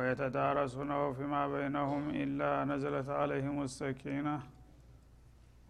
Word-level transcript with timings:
ويتدارسونه 0.00 1.12
فيما 1.12 1.42
بينهم 1.48 2.02
إلا 2.10 2.64
نزلت 2.64 3.08
عليهم 3.20 3.56
السكينة 3.62 4.36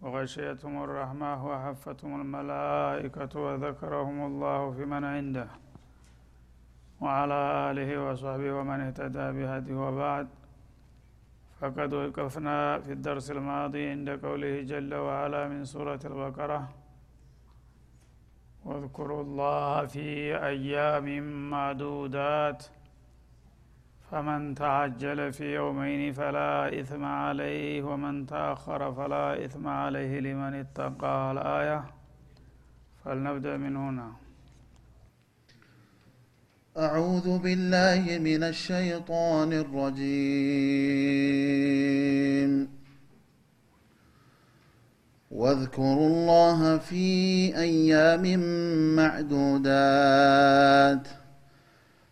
وغشيتهم 0.01 0.83
الرحمة 0.83 1.31
وحفتهم 1.49 2.21
الملائكة 2.21 3.33
وذكرهم 3.45 4.17
الله 4.29 4.71
في 4.71 4.83
من 4.85 5.03
عنده. 5.15 5.47
وعلى 7.01 7.39
آله 7.69 7.89
وصحبه 8.05 8.51
ومن 8.57 8.79
اهتدى 8.87 9.25
بهديه 9.37 9.77
وبعد 9.85 10.27
فقد 11.59 11.93
وقفنا 11.93 12.79
في 12.79 12.91
الدرس 12.97 13.31
الماضي 13.31 13.83
عند 13.93 14.09
قوله 14.25 14.61
جل 14.71 14.93
وعلا 14.93 15.47
من 15.47 15.61
سورة 15.65 15.99
البقرة 16.05 16.61
واذكروا 18.65 19.21
الله 19.21 19.85
في 19.85 20.07
أيام 20.53 21.07
معدودات 21.49 22.61
فمن 24.11 24.55
تعجل 24.55 25.33
في 25.33 25.55
يومين 25.55 26.13
فلا 26.13 26.79
إثم 26.79 27.05
عليه 27.05 27.83
ومن 27.83 28.25
تأخر 28.25 28.93
فلا 28.93 29.45
إثم 29.45 29.67
عليه 29.67 30.19
لمن 30.19 30.53
اتقى. 30.53 31.31
الآية 31.31 31.83
فلنبدأ 33.05 33.57
من 33.57 33.75
هنا. 33.75 34.11
أعوذ 36.77 37.39
بالله 37.39 38.19
من 38.19 38.43
الشيطان 38.43 39.53
الرجيم. 39.53 40.01
واذكروا 45.31 46.07
الله 46.07 46.77
في 46.77 47.57
أيام 47.57 48.39
معدودات. 48.95 51.07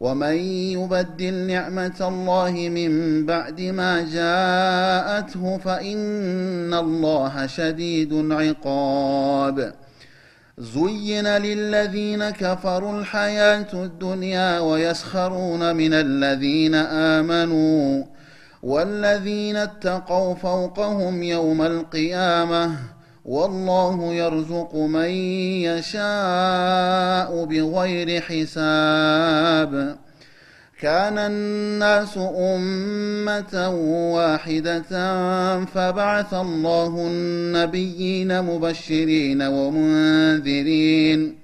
ومن 0.00 0.36
يبدل 0.76 1.34
نعمة 1.34 1.98
الله 2.00 2.50
من 2.50 3.26
بعد 3.26 3.60
ما 3.60 4.00
جاءته 4.12 5.58
فإن 5.58 6.74
الله 6.74 7.46
شديد 7.46 8.12
العقاب. 8.12 9.74
زين 10.58 11.26
للذين 11.26 12.30
كفروا 12.30 13.00
الحياة 13.00 13.72
الدنيا 13.72 14.60
ويسخرون 14.60 15.76
من 15.76 15.92
الذين 15.92 16.74
آمنوا 16.74 18.04
والذين 18.62 19.56
اتقوا 19.56 20.34
فوقهم 20.34 21.22
يوم 21.22 21.62
القيامة 21.62 22.76
والله 23.24 24.14
يرزق 24.14 24.74
من 24.74 25.08
يشاء 25.64 27.44
بغير 27.44 28.20
حساب. 28.20 29.96
كان 30.80 31.18
الناس 31.18 32.18
أمة 32.38 33.70
واحدة 34.14 34.92
فبعث 35.64 36.34
الله 36.34 37.06
النبيين 37.06 38.42
مبشرين 38.42 39.42
ومنذرين. 39.42 41.43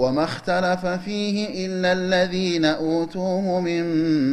وما 0.00 0.24
اختلف 0.24 0.86
فيه 0.86 1.66
إلا 1.66 1.92
الذين 1.92 2.64
أوتوه 2.64 3.60
من 3.60 3.84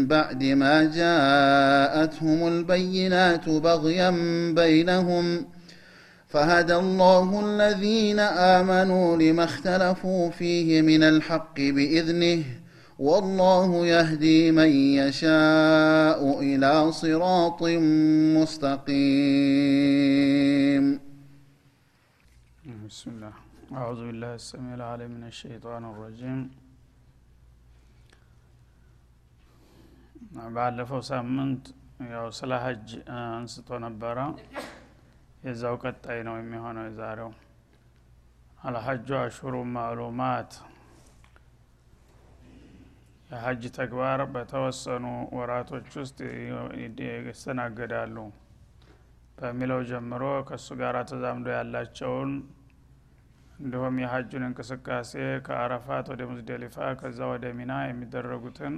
بعد 0.07 0.43
ما 0.43 0.83
جاءتهم 0.83 2.47
البينات 2.47 3.49
بغيا 3.49 4.09
بينهم 4.55 5.45
فهدى 6.27 6.75
الله 6.75 7.45
الذين 7.45 8.19
آمنوا 8.19 9.17
لما 9.17 9.43
اختلفوا 9.43 10.29
فيه 10.29 10.81
من 10.81 11.03
الحق 11.03 11.55
بإذنه 11.57 12.43
والله 12.99 13.85
يهدي 13.87 14.51
من 14.51 14.69
يشاء 14.69 16.39
إلى 16.41 16.91
صراط 16.91 17.63
مستقيم. 18.37 18.87
بسم 22.87 23.11
الله. 23.11 23.46
أعوذ 23.72 24.00
بالله 24.06 24.32
السميع 24.34 24.74
العليم 24.74 25.10
من 25.10 25.24
الشيطان 25.32 25.82
الرجيم 25.92 26.40
ባለፈው 30.56 31.00
ሳምንት 31.10 31.64
ያው 32.12 32.26
ስለ 32.38 32.52
ሀጅ 32.64 32.88
አንስቶ 33.16 33.68
ነበረ 33.84 34.18
የዛው 35.46 35.74
ቀጣይ 35.84 36.20
ነው 36.28 36.34
የሚሆነው 36.38 36.84
የዛሬው 36.88 37.30
አልሐጁ 38.68 39.08
አሹሩ 39.20 39.54
ማዕሉማት 39.74 40.50
የሀጅ 43.30 43.62
ተግባር 43.78 44.20
በተወሰኑ 44.34 45.04
ወራቶች 45.38 45.90
ውስጥ 46.02 46.18
ይስተናገዳሉ 47.28 48.16
በሚለው 49.38 49.80
ጀምሮ 49.90 50.24
ከእሱ 50.48 50.68
ጋር 50.82 50.96
ተዛምዶ 51.12 51.48
ያላቸውን 51.58 52.32
እንዲሁም 53.59 53.95
የሀጁን 54.01 54.43
እንቅስቃሴ 54.47 55.11
ከአረፋት 55.45 56.07
ወደ 56.11 56.23
ሙዝደሊፋ 56.29 56.87
ከዛ 56.99 57.19
ወደ 57.31 57.45
ሚና 57.57 57.73
የሚደረጉትን 57.85 58.75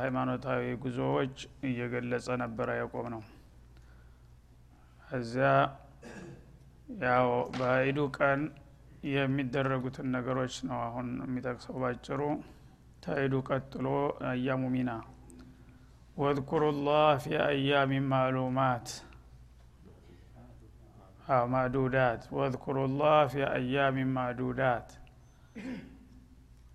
ሃይማኖታዊ 0.00 0.64
ጉዞዎች 0.82 1.36
እየገለጸ 1.68 2.36
ነበረ 2.42 2.68
ያቆም 2.80 3.06
ነው 3.14 3.22
እዚያ 5.10 5.48
ያው 7.02 7.28
በኢዱ 7.56 7.98
ቀን 8.18 8.40
የሚደረጉትን 9.12 10.06
ነገሮች 10.16 10.54
ነው 10.68 10.78
አሁን 10.84 11.08
የሚጠቅሰው 11.24 11.76
ባጭሩ። 11.82 12.20
ተኢዱ 13.04 13.34
ቀጥሎ 13.48 13.86
አያሙ 14.28 14.62
ሚና። 14.74 14.90
ወዝኩሩ 16.16 16.64
ላህ 16.86 17.10
ፊ 17.22 17.34
አያሚ 17.44 17.92
ማዕሉማት 18.08 18.86
ማዕዱዳት 21.48 22.22
ወዝኩሩ 22.36 22.78
ላህ 22.98 23.20
ፊ 23.32 23.44
አያሚ 23.50 23.96
ማዕዱዳት 24.14 24.88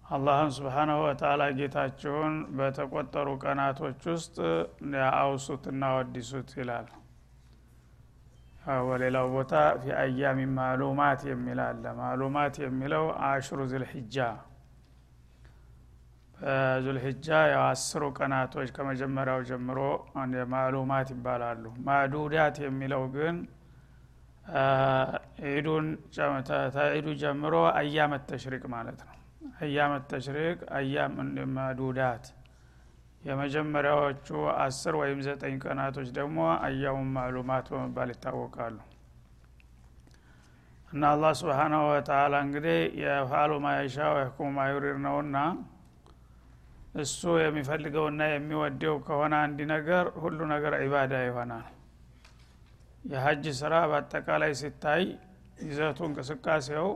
አላህን 0.10 0.52
ስብሓናሁ 0.56 1.00
ወተላ 1.04 1.42
ጌታችሁን 1.58 2.36
በተቆጠሩ 2.58 3.28
ቀናቶች 3.44 4.00
ውስጥ 4.12 4.36
አውሱት 5.18 5.66
እናወዲሱት 5.72 6.52
ይላል። 6.60 6.88
በሌላው 8.88 9.28
ቦታ 9.36 9.54
ፊ 9.82 9.94
አያሚ 10.00 10.40
ማዕሉማት 10.58 11.22
የሚል 11.30 11.60
አለ። 11.66 11.84
ማዕሉማት 12.00 12.56
የሚለው 12.66 13.06
አሽሩ 13.30 13.60
ዝልሕጃ 13.72 14.18
በዙልሕጃ 16.38 17.28
ያው 17.52 17.64
አስሩ 17.70 18.04
ቀናቶች 18.18 18.70
ከመጀመሪያው 18.76 19.40
ጀምሮ 19.50 19.80
ማዕሉማት 20.54 21.10
ይባላሉ። 21.16 21.64
ማዕዱዳት 21.88 22.58
የሚለው 22.66 23.04
ግን 23.16 23.38
ኢዱን 25.52 25.88
ተኢዱ 26.76 27.08
ጀምሮ 27.22 27.56
አያመት 27.80 28.24
ተሽሪቅ 28.30 28.64
ማለት 28.74 29.00
ነው። 29.02 29.16
አያመት 29.62 30.04
ተሽሪቅ 30.12 30.60
አያም 30.78 31.16
ማዕዱዳት 31.56 32.26
የመጀመሪያዎቹ 33.24 34.28
አስር 34.60 34.94
ወይም 35.02 35.20
ዘጠኝ 35.26 35.56
ቀናቶች 35.64 36.10
ደግሞ 36.18 36.38
አያሙ 36.68 37.00
ማዕሉማት 37.16 37.66
በመባል 37.74 38.12
ይታወቃሉ። 38.14 38.78
እና 40.92 41.02
አላህ 41.14 41.34
ስብሓናሁ 41.40 41.82
ወተላ 41.90 42.36
እንግዲህ 42.46 42.78
የፋሉ 43.02 43.52
ማየሻ 43.66 43.98
ወህኩሙ 44.14 44.48
ማዩሪር 44.56 44.96
ነውና 45.04 45.38
እሱ 47.02 47.20
የሚፈልገውና 47.42 48.22
የሚወደው 48.30 48.96
ከሆነ 49.08 49.34
አንድ 49.46 49.60
ነገር 49.74 50.06
ሁሉ 50.24 50.40
ነገር 50.54 50.74
ዒባዳ 50.84 51.14
ይሆናል 51.28 51.68
የሀጅ 53.10 53.46
ስራ 53.60 53.76
በአጠቃላይ 53.92 54.52
ሲታይ 54.60 55.04
ይዘቱ 55.64 56.00
እንቅስቃሴው 56.08 56.90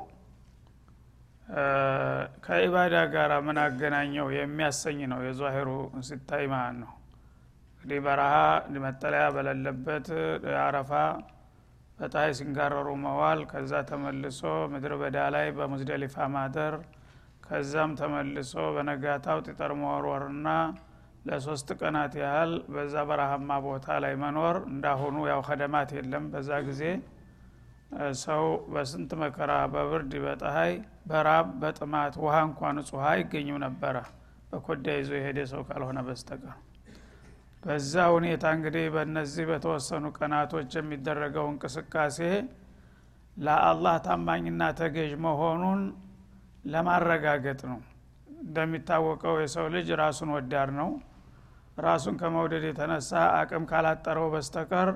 ከኢባዳ 2.46 2.96
ጋር 3.14 3.32
ምን 3.46 3.58
አገናኘው 3.64 4.28
የሚያሰኝ 4.36 5.00
ነው። 5.12 5.20
የዛሂሩ 5.26 5.70
ሲታይ 6.08 6.46
ማለት 6.54 6.78
ነው። 6.84 6.92
እንግዲህ 7.74 8.00
በረሃ 8.06 8.34
መጠለያ 8.84 9.24
በሌለበት 9.36 10.08
አረፋ 10.64 10.92
በፀሐይ 11.98 12.32
ሲንጋረሩ 12.38 12.88
መዋል 13.04 13.40
ከዛ 13.50 13.82
ተመልሶ 13.90 14.42
ምድር 14.72 14.94
በዳ 15.02 15.18
ላይ 15.36 15.48
በሙዝደሊፋ 15.58 16.26
ማደር 16.34 16.76
ከዛም 17.46 17.92
ተመልሶ 18.00 18.54
በነጋታው 18.76 19.40
ጢጠር 19.48 19.72
መወርወርና 19.82 20.48
ለሶስት 21.26 21.70
ቀናት 21.80 22.14
ያህል 22.22 22.54
በዛ 22.74 22.96
በረሃማ 23.10 23.50
ቦታ 23.66 23.98
ላይ 24.04 24.14
መኖር 24.24 24.56
እንዳሁኑ 24.72 25.18
ያው 25.32 25.42
ከደማት 25.48 25.92
የለም። 25.98 26.26
በዛ 26.34 26.52
ጊዜ 26.68 26.82
ሰው 28.24 28.44
በስንት 28.74 29.12
መከራ 29.22 29.52
በብርድ 29.74 30.14
በፀሐይ 30.24 30.74
በራብ 31.10 31.48
በጥማት 31.62 32.14
ውሃ 32.24 32.36
እንኳ 32.48 32.72
ንጹህ 32.78 33.04
አይገኝም 33.10 33.58
ነበረ። 33.66 33.96
በኮዳ 34.52 34.86
ይዞ 34.98 35.12
የሄደ 35.18 35.40
ሰው 35.52 35.62
ካልሆነ 35.68 36.00
በስተቀር 36.08 36.56
በዛ 37.64 37.94
ሁኔታ 38.16 38.44
እንግዲህ 38.56 38.86
በእነዚህ 38.94 39.46
በተወሰኑ 39.50 40.06
ቀናቶች 40.18 40.72
የሚደረገው 40.78 41.46
እንቅስቃሴ 41.52 42.18
ለአላህ 43.38 43.96
ታማኝና 44.06 44.64
ተገዥ 44.80 45.12
መሆኑን 45.26 45.82
ለማረጋገጥ 46.66 47.62
ነው። 47.72 47.80
እንደሚታወቀው 48.44 49.36
የሰው 49.42 49.66
ልጅ 49.76 49.88
ራሱን 50.02 50.30
ወዳድ 50.36 50.70
ነው 50.80 50.90
ራሱን 51.78 52.16
ከመውደድ 52.22 52.64
የተነሳ 52.68 53.12
አቅም 53.38 53.64
ካላጠረው 53.70 54.28
በስተቀር 54.34 54.90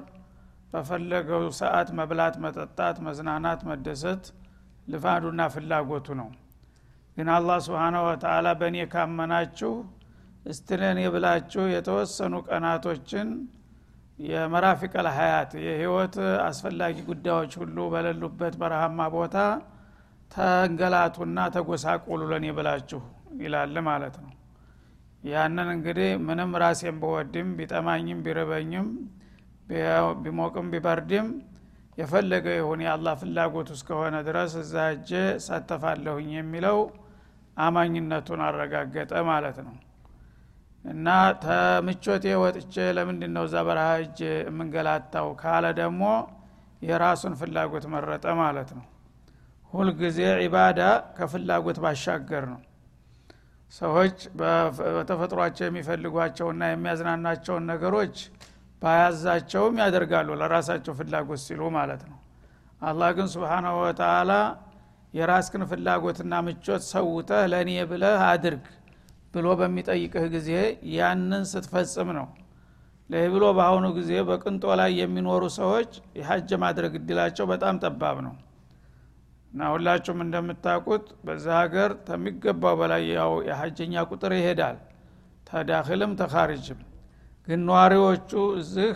በፈለገው 0.71 1.43
ሰዓት 1.59 1.89
መብላት 1.99 2.35
መጠጣት 2.43 2.97
መዝናናት 3.05 3.61
መደሰት 3.69 4.23
ልፋዱና 4.87 5.41
ፍላጎቱ 5.53 6.07
ነው። 6.19 6.29
ግን 7.17 7.29
አላህ 7.35 7.57
ስብሓናሁ 7.65 8.01
ወተላ 8.09 8.47
በእኔ 8.59 8.77
ካመናችሁ 8.91 9.71
እስትለኔ 10.45 10.99
ብላችሁ 11.13 11.63
የተወሰኑ 11.73 12.35
ቀናቶችን 12.47 13.29
የመራፊቀል 14.19 15.07
ሀያት 15.17 15.51
የህይወት 15.65 16.15
አስፈላጊ 16.45 16.95
ጉዳዮች 17.09 17.53
ሁሉ 17.61 17.77
በሌሉበት 17.93 18.53
በረሃማ 18.61 19.09
ቦታ 19.15 19.35
ተንገላቱና 20.31 21.39
ተጎሳቆሉ 21.55 22.21
ለኔ 22.31 22.45
ብላችሁ 22.57 23.01
ይላል 23.41 23.75
ማለት 23.89 24.15
ነው 24.23 24.26
ያንን 25.23 25.69
እንግዲህ 25.73 26.09
ምንም 26.27 26.51
ራሴን 26.61 26.97
በወድም 27.01 27.47
ቢጠማኝም 27.57 28.19
ቢርበኝም 28.25 28.87
ቢሞቅም 30.23 30.67
ቢበርድም 30.73 31.27
የፈለገ 31.97 32.47
ይሁን 32.57 32.81
የአላህ 32.85 33.13
ፍላጎት 33.21 33.69
እስከሆነ 33.75 34.15
ድረስ 34.27 34.53
እዛ 34.61 34.83
እጀ 34.95 35.11
ሳተፋለሁኝ 35.45 36.29
የሚለው 36.37 36.79
አማኝነቱን 37.57 38.41
አረጋገጠ 38.47 39.11
ማለት 39.29 39.57
ነው። 39.67 39.75
እና 40.85 41.07
ተምቾቴ 41.43 42.25
ወጥቼ 42.41 42.75
ለምንድን 42.97 43.31
ነው 43.37 43.45
እዛ 43.47 43.55
በረሃ 43.67 43.89
እጅ 44.03 44.19
የምንገላታው 44.43 45.27
ካለ 45.41 45.65
ደግሞ 45.79 46.03
የራሱን 46.81 47.33
ፍላጎት 47.39 47.85
መረጠ 47.93 48.25
ማለት 48.41 48.69
ነው። 48.77 48.85
ሁልጊዜ 49.73 50.19
ዒባዳ 50.41 50.81
ከፍላጎት 51.17 51.77
ባሻገር 51.83 52.43
ነው 52.51 52.61
ሰዎች 53.71 54.17
በተፈጥሯቸው 54.91 55.65
የሚፈልጓቸውና 55.67 56.61
የሚያዝናናቸውን 56.69 57.65
ነገሮች 57.71 58.15
ባያዛቸውም 58.81 59.75
ያደርጋሉ 59.83 60.29
ለራሳቸው 60.41 60.93
ፍላጎት 60.99 61.41
ሲሉ 61.45 61.61
ማለት 61.75 62.01
ነው። 62.09 62.17
አላህ 62.81 63.09
ግን 63.17 63.27
ስብሓናሁ 63.33 63.75
ወተላ 63.83 64.31
የራስክን 65.13 65.63
ፍላጎትና 65.69 66.33
ምቾት 66.47 66.83
ሰውተህ 66.89 67.43
ለእኔ 67.51 67.71
ብለህ 67.91 68.19
አድርግ 68.27 68.65
ብሎ 69.33 69.47
በሚጠይቅህ 69.59 70.25
ጊዜ 70.35 70.51
ያንን 70.95 71.43
ስትፈጽም 71.51 72.09
ነው። 72.17 72.27
ለህ 73.09 73.25
ብሎ 73.33 73.45
በአሁኑ 73.57 73.85
ጊዜ 73.97 74.11
በቅንጦ 74.29 74.63
ላይ 74.79 74.91
የሚኖሩ 75.01 75.43
ሰዎች 75.59 75.91
የሀጅ 76.19 76.49
ማድረግ 76.63 76.93
እድላቸው 76.99 77.45
በጣም 77.51 77.75
ጠባብ 77.83 78.17
ነው 78.25 78.33
እና 79.57 79.67
ሁላችሁም 79.73 80.19
እንደምታውቁት 80.23 81.05
በዛ 81.27 81.45
ሀገር 81.59 81.91
ከሚገባው 82.07 82.75
በላይ 82.79 83.03
ያው 83.13 83.31
የሀጀኛ 83.47 84.03
ቁጥር 84.09 84.33
ይሄዳል። 84.35 84.77
ተዳክልም 85.47 86.11
ተካሪጅም 86.19 86.81
ግን 87.47 87.59
ነዋሪዎቹ 87.69 88.31
እዚህ 88.59 88.91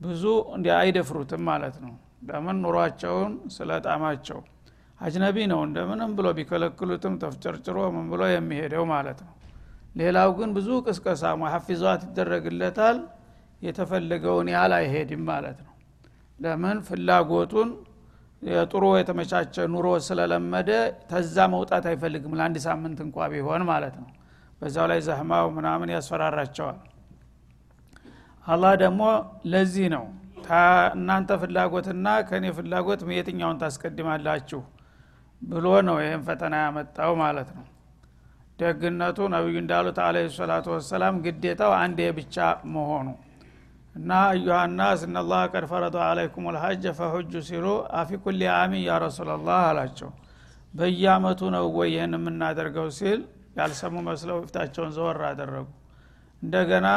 ብዙ 0.00 0.24
እንዲ 0.56 0.66
አይደፍሩትም 0.78 1.42
ማለት 1.50 1.76
ነው። 1.84 1.92
ለምን? 2.28 2.58
ኑሯቸውን 2.64 3.32
ስለጣማቸው። 3.56 4.40
አጅነቢ 5.00 5.36
ነው 5.52 5.62
እንደምንም 5.68 6.10
ብሎ 6.18 6.26
ቢከለክሉትም 6.38 7.14
ተፍጨርጭሮ 7.22 7.78
ምን 7.96 8.08
ብሎ 8.12 8.22
የሚሄደው 8.32 8.84
ማለት 8.92 9.20
ነው። 9.26 9.32
ሌላው 9.96 10.32
ግን 10.38 10.50
ብዙ 10.58 10.68
ቅስቀሳ 10.86 11.34
ሙሐፊዟት 11.42 12.02
የጥሩ 18.42 18.84
የተመቻቸ 18.98 19.64
ኑሮ 19.72 19.86
ስለለመደ 20.06 20.70
ተዛ 21.10 21.36
መውጣት 21.54 21.84
አይፈልግም። 21.90 22.34
ለአንድ 22.38 22.56
ሳምንት 22.66 22.98
እንኳ 23.04 23.26
ቢሆን 23.32 23.62
ማለት 23.70 23.94
ነው። 24.02 24.08
በዛው 24.60 24.86
ላይ 24.90 25.00
ዘህማው 25.06 25.46
ምናምን 25.56 25.88
ያስፈራራቸዋል። 25.94 26.78
አላህ 28.46 28.72
ደግሞ 28.82 29.02
ለዚህ 29.52 29.86
ነው። 29.94 30.04
እናንተ 30.96 31.30
ፍላጎትና 31.40 32.08
ከእኔ 32.28 32.46
ፍላጎት 32.56 33.00
የትኛውን 33.16 33.56
ታስቀድማላችሁ 33.62 34.60
ብሎ 35.42 35.66
ነው 35.88 35.96
ይህን 36.02 36.22
ፈተና 36.28 36.54
ያመጣው 36.64 37.12
ማለት 37.22 37.48
ነው። 37.56 37.64
ደግነቱ 38.58 39.18
ነቢዩ 39.34 39.56
እንዳሉት 39.62 39.98
አለ 40.04 40.16
ሰላቱ 40.36 40.66
ወሰላም 40.74 41.16
ግዴታው 41.24 41.72
አንዴ 41.80 42.00
ብቻ 42.18 42.36
መሆኑ 42.74 43.06
እና 43.96 44.10
አዩሃናስ 44.28 45.00
እነላህ 45.06 45.42
ቀድ 45.52 45.64
ፈረደ 45.70 45.96
አለይኩም 46.06 46.46
ልሐጅ 46.54 46.84
ፈሁጁ 46.98 47.32
ሲሉ 47.46 47.66
አፊ 47.98 48.18
ኩሊ 48.24 48.42
አሚን 48.54 48.82
ያ 48.84 48.98
ረሱላላህ 49.04 49.60
አላቸው። 49.68 50.10
በየአመቱ 50.74 51.40
ነው 51.54 51.66
ወይ 51.76 51.88
ይህን 51.94 52.14
የምናደርገው 52.16 52.88
ሲል 52.96 53.20
ያልሰሙ 53.58 53.94
መስለው 54.08 54.38
ፊታቸውን 54.44 54.90
ዘወር 54.96 55.20
አደረጉ። 55.28 55.68
እንደገና 56.42 56.88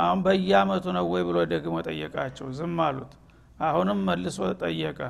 አሁን 0.00 0.20
በየአመቱ 0.26 0.84
ነው 0.96 1.06
ወይ 1.12 1.22
ብሎ 1.28 1.38
ደግሞ 1.52 1.76
ጠየቃቸው። 1.88 2.46
ዝም 2.58 2.78
አሉት። 2.86 3.12
አሁንም 3.60 3.98
መልሶ 4.08 4.38
ጠየቀ። 4.62 5.00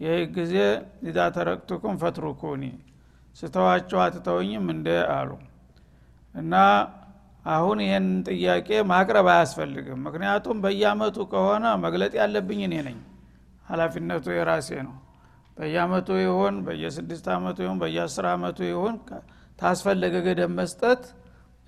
ይህ 0.00 0.20
ጊዜ 0.36 0.54
ኢዛ 1.08 1.18
ተረቅቱኩም 1.36 1.96
ፈትሩኩኒ 2.02 2.64
ስተዋቸው 3.36 3.98
አትተውኝም 4.04 4.66
እንደ 4.74 4.88
አሉ። 5.14 5.30
እና 6.34 6.54
አሁን 7.44 7.78
ይህን 7.84 8.06
ጥያቄ 8.28 8.68
ማቅረብ 8.90 9.26
አያስፈልግም። 9.32 9.98
ምክንያቱም 10.06 10.58
በየአመቱ 10.64 11.16
ከሆነ 11.32 11.64
መግለጥ 11.82 12.12
ያለብኝ 12.20 12.60
እኔ 12.68 12.74
ነኝ። 12.86 12.98
ሀላፊነቱ 13.66 14.26
የራሴ 14.36 14.68
ነው። 14.86 14.94
በየአመቱ 15.56 16.08
ይሁን 16.22 16.54
በየስድስት 16.66 17.26
አመቱ 17.34 17.58
ይሁን 17.64 17.78
በየአስር 17.82 18.26
አመቱ 18.30 18.58
ይሁን 18.70 18.94
ታስፈለገ 19.58 20.14
ገደብ 20.26 20.50
መስጠት 20.58 21.02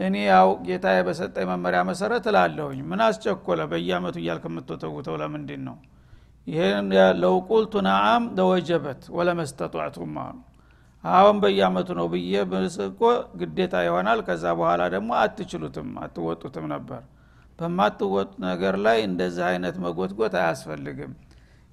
እኔ 0.00 0.14
ያው 0.28 0.48
ጌታ 0.66 0.86
በሰጠኝ 1.06 1.46
መመሪያ 1.50 1.80
መሰረት 1.90 2.24
እላለሁኝ። 2.30 2.80
ምን 2.90 3.00
አስቸኮለ 3.06 3.60
በየአመቱ 3.70 4.16
እያልክ 4.22 4.44
የምትተውተው 4.50 5.14
ለምንድን 5.22 5.62
ነው 5.68 5.76
ይህን 6.46 6.88
ለው 7.20 7.36
ቁልቱ 7.48 7.74
ነአም 7.86 8.24
ለወጀበት 8.36 9.00
ወለመስተጧዕቱም 9.16 10.12
አሉ 10.24 10.36
አሁን 11.12 11.36
በየአመቱ 11.42 11.88
ነው 11.98 12.06
ብዬ 12.12 12.32
ብስቆ 12.50 13.00
ግዴታ 13.40 13.74
ይሆናል። 13.86 14.20
ከዛ 14.26 14.44
በኋላ 14.58 14.82
ደግሞ 14.94 15.10
አትችሉትም 15.22 15.88
አትወጡትም 16.04 16.66
ነበር። 16.74 17.02
በማትወጡ 17.58 18.30
ነገር 18.46 18.74
ላይ 18.86 18.98
እንደዚህ 19.08 19.44
አይነት 19.50 19.76
መጎትጎት 19.84 20.34
አያስፈልግም። 20.40 21.12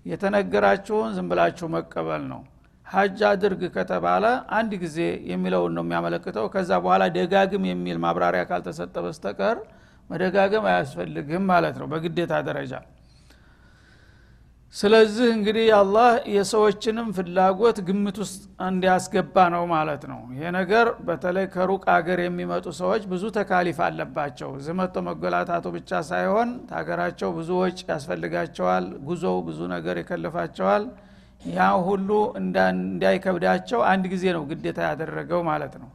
የተነገራችሁን 0.05 1.11
ዝም 1.17 1.27
ብላችሁ 1.31 1.67
መቀበል 1.75 2.23
ነው። 2.31 2.41
ሀጅ 2.87 3.19
አድርግ 3.29 3.61
ከተባለ 3.75 4.25
አንድ 4.57 4.71
ጊዜ 4.83 4.97
የሚለውን 5.31 5.73
ነው 5.77 5.83
የሚያመለክተው። 5.85 6.45
ከዛ 6.53 6.71
በኋላ 6.83 7.03
ደጋግም 7.17 7.63
የሚል 7.69 7.97
ማብራሪያ 8.05 8.43
ካልተሰጠ 8.49 8.95
በስተቀር 9.05 9.57
መደጋገም 10.09 10.65
አያስፈልግም 10.69 11.43
ማለት 11.51 11.75
ነው 11.81 11.87
በግዴታ 11.91 12.33
ደረጃ 12.49 12.73
ስለዚህ 14.75 15.27
እንግዲህ 15.33 15.65
አላህ 15.79 16.07
የሰዎችንም 16.35 17.07
ፍላጎት 17.17 17.77
ግምት 17.87 18.15
ውስጥ 18.21 18.39
እንዲያስገባ 18.67 19.35
ነው 19.53 19.63
ማለት 19.73 20.03
ነው። 20.11 20.21
ይሄ 20.33 20.51
ነገር 20.55 20.87
በተለይ 21.07 21.45
ከሩቅ 21.53 21.83
አገር 21.95 22.19
የሚመጡ 22.23 22.65
ሰዎች 22.79 23.03
ብዙ 23.11 23.23
ተካሊፍ 23.37 23.79
አለባቸው። 23.87 24.51
ዝመቶ 24.65 25.03
መጎላታቱ 25.07 25.65
ብቻ 25.77 26.01
ሳይሆን 26.09 26.49
ሀገራቸው 26.75 27.31
ብዙ 27.37 27.49
ወጭ 27.61 27.79
ያስፈልጋቸዋል 27.91 28.87
ጉዞው 29.07 29.37
ብዙ 29.47 29.59
ነገር 29.75 29.97
ይከልፋቸዋል። 30.01 30.85
ያ 31.53 31.61
ሁሉ 31.87 32.09
እንዳይከብዳቸው 32.41 33.79
አንድ 33.91 34.05
ጊዜ 34.11 34.25
ነው 34.35 34.43
ግዴታ 34.51 34.79
ያደረገው 34.89 35.41
ማለት 35.49 35.73
ነው። 35.81 35.89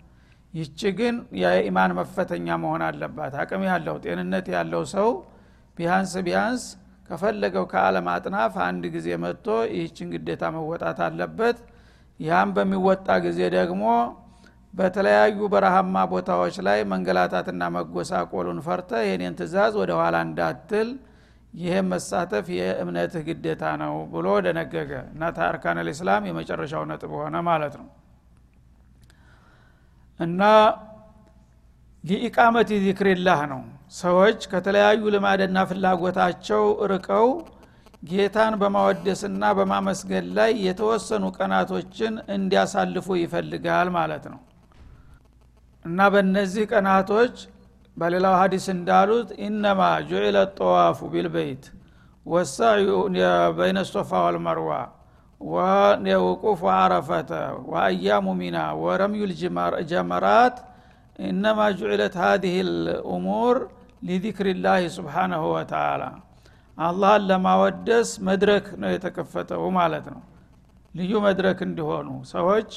ይቺ 0.54 0.80
ግን 0.98 1.14
የኢማን 1.40 1.92
መፈተኛ 1.98 2.48
መሆን 2.62 2.82
አለባት። 2.86 3.34
አቅም 3.42 3.64
ያለው 3.68 3.96
ጤንነት 4.04 4.46
ያለው 4.56 4.84
ሰው 4.92 5.08
ቢያንስ 5.78 6.12
ቢያንስ 6.26 6.62
ከፈለገው 7.10 7.64
ከዓለም 7.70 8.06
አጥናፍ 8.12 8.54
አንድ 8.66 8.84
ጊዜ 8.94 9.08
መጥቶ 9.22 9.46
ይህችን 9.72 10.08
ግዴታ 10.14 10.44
መወጣት 10.56 10.98
አለበት። 11.06 11.58
ያም 12.20 12.48
በሚወጣ 12.56 13.08
ጊዜ 13.26 13.40
ደግሞ 13.56 13.84
በተለያዩ 14.74 15.38
በረሃማ 15.52 15.96
ቦታዎች 16.12 16.56
ላይ 16.66 16.78
መንገላታትና 16.90 17.62
መጎሳቆሉን 17.76 18.58
ፈርተ 18.66 18.90
የኔን 19.06 19.36
ትእዛዝ 19.38 19.74
ወደ 19.80 19.92
ኋላ 20.00 20.16
እንዳትል 20.26 20.88
ይህም 21.54 21.86
መሳተፍ 21.92 22.46
የእምነትህ 22.56 23.22
ግዴታ 23.28 23.62
ነው 23.82 23.94
ብሎ 24.12 24.26
ደነገገ። 24.46 24.92
እና 25.12 25.30
ታርካን 25.36 25.78
ልእስላም 25.86 26.26
የመጨረሻው 26.28 26.82
ነጥብ 26.90 27.12
ሆነ 27.18 27.36
ማለት 27.48 27.74
ነው። 27.80 27.88
እና 30.20 30.42
ሊኢቃመት 32.04 32.70
ዚክሪላህ 32.84 33.40
ነው 33.52 33.62
ሰዎች 33.92 34.40
ከተለያዩ 34.52 35.02
ልማድና 35.14 35.58
ፍላጎታቸው 35.68 36.64
ርቀው 36.92 37.28
ጌታን 38.02 38.54
በማወደስና 38.60 39.44
በማመስገን 39.58 40.26
ላይ 40.36 40.50
የተወሰኑ 40.66 41.24
ቀናቶችን 41.36 42.14
እንዲያሳልፉ 42.34 43.16
ይፈልጋል 43.22 43.88
ማለት 43.96 44.24
ነው። 44.32 44.40
እና 45.84 46.08
በእነዚህ 46.14 46.64
ቀናቶች 46.72 47.34
በሌላው 47.96 48.34
ሀዲስ 48.40 48.66
እንዳሉት 48.74 49.28
ኢነማ 49.46 49.80
ጁዒለ 50.10 50.38
ጠዋፉ 50.58 51.08
ቢልበይት 51.14 51.64
ወሳዩ 52.26 52.86
በይነ 53.58 53.78
ሶፋ 53.92 54.10
ወልመርዋ 54.26 54.70
ወውቁፍ 55.40 56.60
አረፈተ 56.76 57.30
ወአያሙ 57.70 58.26
ሚና 58.40 58.58
ወረምዩ 58.82 59.22
ልጀመራት 59.80 60.56
ኢነማ 61.26 61.60
ጁዕለት 61.78 62.16
ሀዚህ 62.22 62.56
ልእሙር 62.78 63.56
ሊዚክሪላህ 64.02 64.82
ስብሓናሁ 64.96 65.44
ወተላ 65.54 66.02
አላህን 66.78 67.22
ለማወደስ 67.30 68.10
መድረክ 68.28 68.66
ነው 68.82 68.90
የተከፈተው 68.94 69.64
ማለት 69.78 70.06
ነው። 70.12 70.20
ልዩ 70.94 71.12
መድረክ 71.26 71.58
እንዲሆኑ 71.66 72.08
ሰዎች 72.32 72.70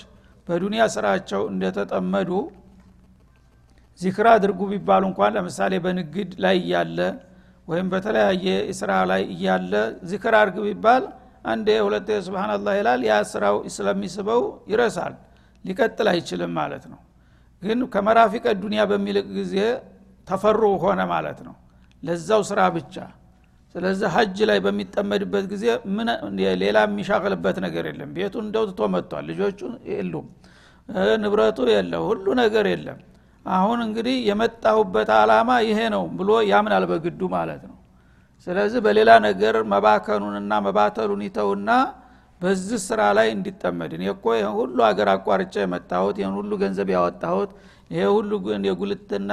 በዱንያ 0.47 0.83
ስራቸው 0.95 1.41
እንደተጠመዱ 1.51 2.29
ዚክር 3.99 4.27
አድርጉ 4.33 4.59
ቢባሉ 4.71 5.03
እንኳን 5.09 5.31
ለምሳሌ 5.37 5.73
በንግድ 5.85 6.31
ላይ 6.43 6.55
እያለ 6.63 6.97
ወይም 7.67 7.87
በተለያየ 7.93 8.45
ስራ 8.79 8.91
ላይ 9.11 9.21
እያለ 9.33 9.73
ዚክር 10.11 10.33
አድርግ 10.39 10.57
ቢባል 10.65 11.03
አንዴ 11.45 11.67
ሁለቴ 11.85 12.09
ስብናላህ 12.25 12.73
ይላል 12.79 13.01
ያ 13.09 13.13
ስራው 13.31 13.55
ስለሚስበው 13.75 14.41
ይረሳል 14.71 15.13
ሊቀጥል 15.65 16.07
አይችልም 16.13 16.51
ማለት 16.59 16.83
ነው። 16.91 16.99
ግን 17.61 17.79
ከመራፊቀ 17.93 18.45
ዱኒያ 18.61 18.83
በሚልቅ 18.91 19.25
ጊዜ 19.39 19.55
ተፈሩ 20.27 20.61
ሆነ 20.83 21.01
ማለት 21.11 21.39
ነው። 21.47 21.55
ለዛው 22.03 22.41
ስራ 22.49 22.61
ብቻ። 22.75 22.95
ስለዚህ 23.75 24.07
ሀጅ 24.15 24.37
ላይ 24.49 24.59
በሚጠመድበት 24.65 25.45
ጊዜ 25.51 25.65
ሌላ 26.61 26.77
የሚሻቅልበት 26.85 27.57
ነገር 27.65 27.83
የለም። 27.89 28.09
ቤቱን 28.15 28.43
እንደው 28.45 28.63
ትቶ 28.69 28.89
መጥቷል። 28.93 29.25
ልጆቹ 29.31 29.59
የሉም። 29.91 30.25
ንብረቱ 31.21 31.59
የለም። 31.71 32.01
ሁሉ 32.09 32.25
ነገር 32.41 32.65
የለም። 32.71 32.99
አሁን 33.45 33.79
እንግዲህ 33.85 34.15
የመጣሁበት 34.29 35.09
አላማ 35.19 35.51
ይሄ 35.67 35.79
ነው 35.93 36.03
ብሎ 36.17 36.31
ያምናል 36.49 36.83
በግዱ 36.91 37.21
ማለት 37.35 37.61
ነው። 37.69 37.77
ስለዚህ 38.47 38.79
በሌላ 38.85 39.11
ነገር 39.25 39.55
መባከኑንና 39.71 40.53
መባተሉን 40.67 41.21
ይተውና 41.25 41.69
በዚህ 42.41 42.79
ስራ 42.85 43.01
ላይ 43.17 43.27
እንዲጠመድ። 43.33 43.91
እኔ 43.97 44.03
እኮ 44.13 44.25
ይህን 44.35 44.53
ሁሉ 44.59 44.77
አገር 44.87 45.09
አቋርጬ 45.13 45.53
የመጣሁት 45.63 46.15
ይህን 46.21 46.35
ሁሉ 46.39 46.51
ገንዘብ 46.61 46.89
ያወጣሁት 46.95 47.51
ይሄ 47.91 48.03
ሁሉ 48.15 48.31
የጉልትና 48.69 49.31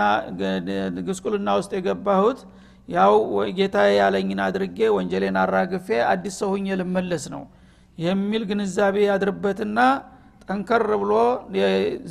ግስቁልና 1.08 1.48
ውስጥ 1.58 1.72
የገባሁት 1.78 2.40
ያው 2.88 3.14
ጌታ 3.58 3.78
ያለኝን 3.94 4.40
አድርጌ 4.44 4.78
ወንጀሌን 4.96 5.38
አራግፌ 5.42 5.88
አዲስ 6.12 6.36
ሰው 6.42 6.52
ልመለስ 6.80 7.24
ነው 7.34 7.42
የሚል 7.98 8.42
ግንዛቤ 8.50 8.96
ያድርበትና 9.08 9.78
ጠንከር 10.44 10.84
ብሎ 11.02 11.12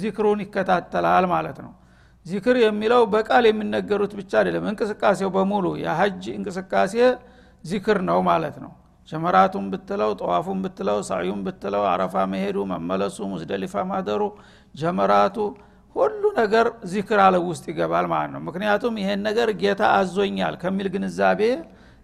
ዚክሩን 0.02 0.42
ይከታተላል 0.46 1.26
ማለት 1.34 1.60
ነው። 1.66 1.72
ዚክር 2.26 2.56
የሚለው 2.62 3.02
በቃል 3.14 3.44
የሚነገሩት 3.50 4.14
ብቻ 4.20 4.32
አይደለም 4.40 4.66
እንቅስቃሴው 4.72 5.30
በሙሉ 5.36 5.66
የሀጅ 5.84 6.24
እንቅስቃሴ 6.36 6.94
ዚክር 7.64 7.98
ነው 8.10 8.20
ማለት 8.30 8.56
ነው 8.64 8.72
ጀመራቱን 9.10 9.66
ብትለው 9.74 10.12
ጠዋፉን 10.20 10.60
ብትለው 10.64 10.98
ሳዩን 11.10 11.40
ብትለው 11.46 11.84
አረፋ 11.92 12.16
መሄዱ 12.32 12.58
መመለሱ 12.72 13.18
ሙዝደሊፋ 13.32 13.84
ማደሩ 13.92 14.24
ጀመራቱ 14.76 15.38
ሁሉ 15.96 16.24
ነገር 16.40 16.66
ዚክር 16.92 17.20
አለ 17.26 17.36
ውስጥ 17.46 17.64
ይገባል 17.72 18.06
ማለት 18.12 18.32
ነው። 18.36 18.42
ምክንያቱም 18.48 18.96
ይሄን 19.02 19.22
ነገር 19.28 19.50
ጌታ 19.62 19.82
አዞኛል 20.00 20.56
ከሚል 20.62 20.88
ግንዛቤ 20.96 21.42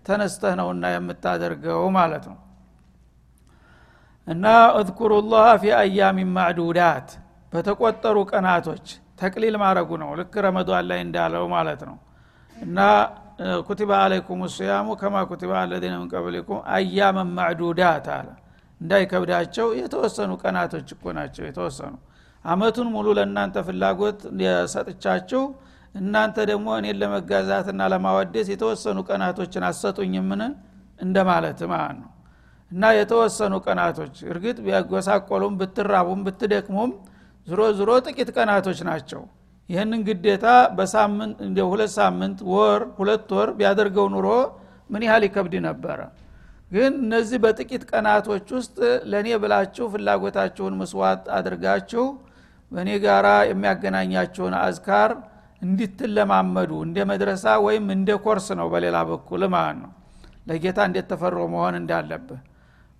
ተነስተህ 0.05 0.53
ነውና 0.59 0.85
የምታደርገው 0.93 1.83
ማለት 1.97 2.25
ነው። 2.31 2.37
እና 4.27 4.45
እዝኩሩ 4.79 5.13
ላህ 5.31 5.49
ፊ 5.61 5.71
አያሚ 5.79 6.19
ማዕዱዳት 6.35 7.09
በተቆጠሩ 7.53 8.17
ቀናቶች 8.31 8.85
ተቅሊል 9.19 9.55
ማድረጉ 9.63 9.89
ነው 10.01 10.09
ልክ 10.19 10.33
ረመዷን 10.45 10.85
ላይ 10.89 10.99
እንዳለው 11.05 11.43
ማለት 11.55 11.81
ነው። 11.89 11.97
እና 12.57 12.79
ኩቲባ 13.67 13.91
አለይኩም 14.01 14.41
ስያሙ 14.53 14.87
ከማ 14.99 15.15
ኩቲባ 15.29 15.51
አለዚነ 15.61 15.93
ምን 16.01 16.07
ቀብሊኩም 16.13 16.59
አያመን 16.75 17.29
ማዕዱዳት 17.37 18.07
አለ። 18.15 18.27
እንዳይከብዳቸው 18.81 19.67
የተወሰኑ 19.79 20.31
ቀናቶች 20.43 20.87
እኮ 20.95 21.03
ናቸው 21.17 21.43
የተወሰኑ። 21.47 21.93
አመቱን 22.45 22.87
ሙሉ 22.95 23.07
ለእናንተ 23.17 23.57
ፍላጎት 23.67 24.19
ሰጥቻችሁ 24.73 25.43
እናንተ 25.95 26.37
ደግሞ 26.49 26.67
እኔን 26.79 26.97
ለመጋዛትና 27.01 27.81
ለማወደስ 27.93 28.47
የተወሰኑ 28.53 28.99
ቀናቶችን 29.09 29.63
አሰጡኝምን 29.67 30.41
እንደማለት 30.99 31.59
ማለት 31.71 31.97
ነው። 32.01 32.09
እና 32.71 32.83
የተወሰኑ 32.97 33.53
ቀናቶች 33.65 34.15
እርግጥ 34.31 34.57
ቢያጎሳቆሉም 34.65 35.53
ብትራቡም 35.59 36.21
ብትደክሙም 36.27 36.91
ዝሮ 37.47 37.61
ዝሮ 37.77 37.91
ጥቂት 38.05 38.29
ቀናቶች 38.37 38.79
ናቸው 38.89 39.21
ይህንን 39.69 40.01
ግዴታ 40.07 40.45
በሳምንት 40.77 41.37
እንደ 41.45 41.59
ሁለት 41.69 41.91
ሳምንት 41.97 42.39
ወር 42.51 42.81
ሁለት 42.97 43.29
ወር 43.37 43.49
ቢያደርገው 43.59 44.07
ኑሮ 44.15 44.27
ምን 44.89 45.03
ያህል 45.07 45.23
ይከብድ 45.27 45.53
ነበረ? 45.67 45.99
ግን 46.71 46.93
እነዚህ 47.03 47.37
በጥቂት 47.43 47.83
ቀናቶች 47.91 48.47
ውስጥ 48.57 48.77
ለእኔ 49.11 49.27
ብላችሁ 49.43 49.85
ፍላጎታችሁን 49.93 50.73
ምስዋት 50.81 51.23
አድርጋችሁ 51.37 52.05
በእኔ 52.71 52.89
ጋራ 53.03 53.27
የሚያገናኛችሁን 53.49 54.53
አዝካር 54.61 55.11
እንድትለማመዱ 55.61 56.71
እንደ 56.85 56.97
መድረሳ 57.11 57.45
ወይም 57.65 57.85
እንደ 57.95 58.09
ኮርስ 58.23 58.47
ነው 58.59 58.67
በሌላ 58.73 58.97
በኩል 59.09 59.43
ማለት 59.55 59.77
ነው። 59.83 59.91
ለጌታ 60.49 60.79
እንዴት 60.87 61.05
ተፈሮ 61.11 61.37
መሆን 61.53 61.75
እንዳለብህ። 61.79 62.41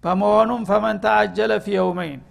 በመሆኑም 0.04 0.62
ፈመን 0.70 0.98
ተአጀለ 1.06 1.52
ፊ 1.66 1.76
የውመይን 1.76 2.22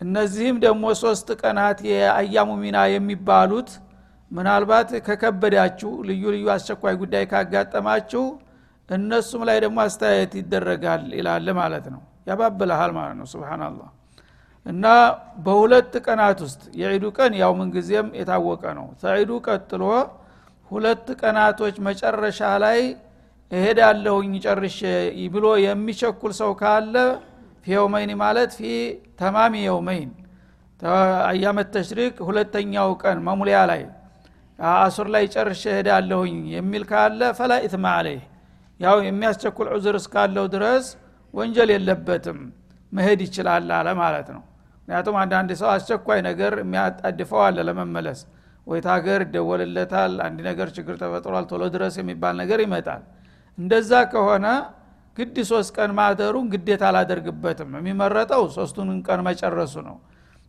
እነዚህም 0.00 0.56
ደግሞ 0.64 0.84
ሶስት 1.02 1.28
ቀናት 1.40 1.78
የአያሙ 1.90 2.50
ሚና 2.60 2.78
የሚባሉት 2.92 3.70
ምናልባት 4.30 4.90
ከከበዳችሁ 5.06 5.90
ልዩ 6.08 6.22
ልዩ 6.34 6.46
አስቸኳይ 6.54 6.94
ጉዳይ 7.02 7.24
ካጋጠማችሁ 7.30 8.24
እነሱም 8.88 9.42
ላይ 9.48 9.58
ደግሞ 9.64 9.78
አስተያየት 9.84 10.32
ይደረጋል 10.40 11.04
ይላል 11.18 11.48
ማለት 11.60 11.86
ነው። 11.94 12.00
ያባብልሃል 12.28 12.92
ማለት 12.98 13.16
ነው። 13.20 13.26
ስብናላህ 13.32 13.88
እና 14.66 14.86
በሁለት 15.44 15.92
ቀናት 16.06 16.38
ውስጥ 16.46 16.62
የዒዱ 16.80 17.04
ቀን 17.18 17.32
ያው 17.40 17.52
ምንጊዜም 17.58 18.08
የታወቀ 18.18 18.62
ነው። 18.78 18.86
ተዒዱ 19.02 19.30
ቀጥሎ 19.46 19.82
ሁለት 20.70 21.06
ቀናቶች 21.20 21.76
መጨረሻ 21.86 22.40
ላይ 22.64 22.80
እሄዳለሁኝ 23.52 24.32
ጨርሼ 24.44 24.80
ብሎ 25.34 25.46
የሚቸኩል 25.64 26.32
ሰው 26.40 26.50
ካለ 26.60 26.94
የውመይን 27.68 28.10
ማለት 28.22 28.50
ፊ 28.58 28.70
ተማሚ 29.20 29.54
የውመይን። 29.64 30.10
አያመት 31.28 31.68
ተሽሪቅ 31.74 32.16
ሁለተኛው 32.26 32.90
ቀን 33.02 33.18
መሙሊያ 33.28 33.60
ላይ 33.70 33.82
አሱር 34.78 35.08
ላይ 35.14 35.24
ጨርሼ 35.34 35.62
እሄዳለሁኝ 35.72 36.36
የሚል 36.54 36.84
ካለ 36.90 37.20
ፈላ 37.38 37.52
ኢትማ 37.66 37.86
አለይህ። 37.98 38.22
ያው 38.80 38.96
የሚያስቸኩል 39.06 39.68
ዑዝር 39.74 39.96
እስካለው 40.00 40.46
ድረስ 40.54 40.86
ወንጀል 41.34 41.70
የለበትም 41.74 42.38
መሄድ 42.92 43.20
ይችላል 43.26 43.66
አለ 43.78 43.88
ማለት 44.00 44.28
ነው። 44.34 44.42
ምክንያቱም 44.80 45.16
አንዳንድ 45.22 45.50
ሰው 45.60 45.68
አስቸኳይ 45.72 46.20
ነገር 46.28 46.52
የሚያጣድፈው 46.62 47.40
አለ 47.46 47.58
ለመመለስ። 47.68 48.20
ወይት 48.66 48.86
ሀገር 48.92 49.20
ይደወልለታል 49.26 50.14
አንድ 50.24 50.38
ነገር 50.48 50.68
ችግር 50.76 50.94
ተፈጥሯል 51.02 51.44
ቶሎ 51.50 51.62
ድረስ 51.74 51.94
የሚባል 52.00 52.34
ነገር 52.42 52.60
ይመጣል። 52.64 53.02
እንደዛ 53.58 53.92
ከሆነ 54.12 54.46
ግድ 55.18 55.36
ሶስት 55.48 55.70
ቀን 55.76 55.90
ማደሩን 55.98 56.46
ግዴታ 56.52 56.82
አላደርግበትም። 56.90 57.70
የሚመረጠው 57.78 58.42
ሶስቱን 58.56 58.90
ቀን 59.06 59.20
መጨረሱ 59.28 59.74
ነው። 59.88 59.96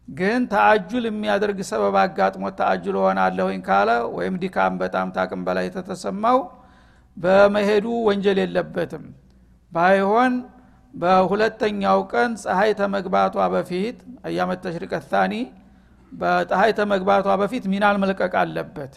ግን 0.08 0.42
ተአጁል 0.52 1.04
የሚያደርግ 1.10 1.60
ሰበብ 1.70 1.96
አጋጥሞት 2.02 2.56
ተአጁል 2.60 2.96
ሆናለሁኝ 3.02 3.60
ካለ 3.68 3.90
ወይም 4.16 4.36
ድካም 4.44 4.74
በጣም 4.82 5.08
ታቅም 5.18 5.42
በላይ 5.48 5.68
ተተሰማው 5.76 6.40
በመሄዱ 7.18 7.86
ወንጀል 8.08 8.38
የለበትም። 8.44 9.06
ባይሆን 9.72 10.34
በሁለተኛው 10.94 12.00
ቀን 12.12 12.32
ፀሐይ 12.44 12.72
ተመግባቷ 12.80 13.36
በፊት 13.54 13.98
አያመት 14.28 14.60
ተሽሪቀት 14.64 15.06
ታኒ 15.12 15.34
በፀሐይ 16.12 16.72
ተመግባቷ 16.80 17.28
በፊት 17.42 17.64
ሚናል 17.74 17.98
መልቀቅ 18.04 18.34
አለበት 18.42 18.94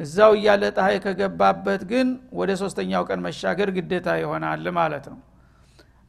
እዛው 0.00 0.32
እያለ 0.36 0.62
ፀሐይ 0.76 0.98
ከገባበት 1.04 1.82
ግን 1.90 2.08
ወደ 2.38 2.50
ሶስተኛው 2.60 3.02
ቀን 3.08 3.20
መሻገር 3.26 3.68
ግዴታ 3.76 4.08
ይሆናል 4.20 4.64
ማለት 4.78 5.06
ነው። 5.12 5.18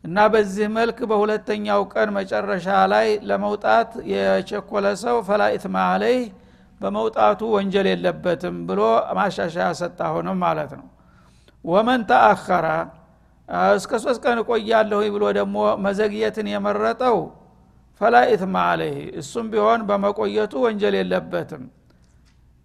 እና 0.03 0.17
በዚህ 0.33 0.67
መልክ 0.75 0.99
በሁለተኛው 1.09 1.81
ቀን 1.93 2.09
መጨረሻ 2.17 2.67
ላይ 2.93 3.07
ለመውጣት 3.29 3.91
የቸኮለ 4.11 4.85
ሰው 5.03 5.17
ፈላ 5.27 5.43
ኢትማ 5.55 5.75
አለይህ 5.91 6.23
በመውጣቱ 6.81 7.41
ወንጀል 7.55 7.87
የለበትም 7.91 8.55
ብሎ 8.69 8.81
ማሻሻያ 9.17 9.67
ሰጣ 9.81 9.99
ሆንም 10.13 10.39
ማለት 10.45 10.71
ነው። 10.79 10.87
ወመን 11.65 12.01
ተአኸረ 12.09 12.67
እስከ 13.75 13.91
ሶስት 14.03 14.21
ቀን 14.25 14.37
እቆያለሁ 14.41 15.01
ብሎ 15.15 15.23
ደግሞ 15.37 15.55
መዘግየትን 15.85 16.47
የመረጠው 16.53 17.17
ፈላ 18.01 18.17
ኢትማ 18.33 18.55
አለይህ 18.71 18.97
እሱም 19.21 19.47
ቢሆን 19.53 19.81
በመቆየቱ 19.89 20.53
ወንጀል 20.65 20.95
የለበትም 20.99 21.63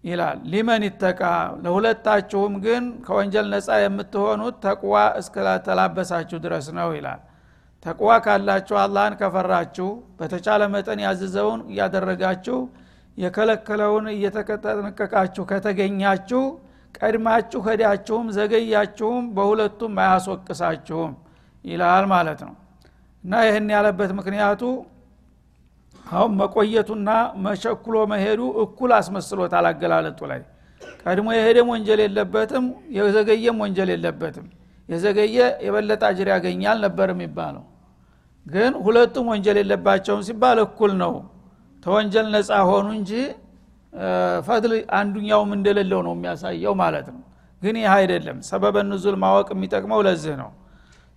ይላል። 0.07 0.37
ሊመን 0.51 0.83
ይተቃ 0.87 1.21
ለሁለታችሁም 1.63 2.53
ግን 2.65 2.83
ከወንጀል 3.05 3.47
ነፃ 3.53 3.77
የምትሆኑት 3.83 4.55
ተቅዋ 4.65 4.93
እስከተላበሳችሁ 5.21 6.37
ድረስ 6.45 6.67
ነው 6.77 6.89
ይላል። 6.97 7.21
ተቅዋ 7.85 8.11
ካላችሁ 8.25 8.75
አላህን 8.83 9.15
ከፈራችሁ 9.19 9.89
በተቻለ 10.19 10.61
መጠን 10.73 10.99
ያዘዘውን 11.05 11.61
እያደረጋችሁ 11.71 12.57
የከለከለውን 13.17 14.05
እየተጠነቀቃችሁ 14.13 15.43
ከተገኛችሁ 15.51 16.41
ቀድማችሁ 16.97 17.59
ሄዳችሁም 17.67 18.27
ዘገያችሁም 18.37 19.23
በሁለቱም 19.35 19.95
አያስወቅሳችሁም 20.03 21.11
ይላል 21.65 22.05
ማለት 22.11 22.39
ነው። 22.47 22.53
እና 23.23 23.33
ይህን 23.45 23.69
ያለበት 23.75 24.11
ምክንያቱ 24.19 24.61
አሁን 26.11 26.31
መቆየቱና 26.39 27.09
መቸኩሎ 27.45 27.95
መሄዱ 28.11 28.41
እኩል 28.63 28.91
አስመስሎታል 28.97 29.65
አገላለጡ 29.69 30.19
ላይ። 30.31 30.41
ቀድሞ 31.03 31.27
የሄደም 31.35 31.67
ወንጀል 31.73 31.99
የለበትም 32.05 32.65
የዘገየም 32.97 33.57
ወንጀል 33.63 33.89
የለበትም። 33.93 34.45
የዘገየ 34.89 35.37
የበለጠ 35.65 36.01
አጅር 36.09 36.27
ያገኛል 36.33 36.77
ነበር 36.85 37.07
የሚባለው። 37.13 37.63
ግን 38.45 38.73
ሁለቱም 38.85 39.25
ወንጀል 39.31 39.57
የለባቸውም 39.61 40.21
ሲባል 40.27 40.59
እኩል 40.65 40.91
ነው። 41.03 41.13
ተወንጀል 41.83 42.27
ነፃ 42.35 42.51
ሆኑ 42.69 42.87
እንጂ 42.97 43.11
ፈድል 44.47 44.71
አንዱኛውም 44.97 45.51
እንደሌለው 45.57 46.01
ነው 46.07 46.13
የሚያሳየው 46.17 46.73
ማለት 46.81 47.07
ነው። 47.13 47.21
ግን 47.61 47.75
ይህ 47.81 47.91
አይደለም። 47.95 48.37
ሰበበ 48.49 48.77
ንዙል 48.89 49.15
ማወቅ 49.23 49.47
የሚጠቅመው 49.55 50.01
ለዚህ 50.07 50.33
ነው 50.41 50.49